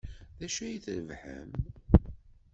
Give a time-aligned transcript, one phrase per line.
[0.39, 1.51] D acu ay d-trebḥem?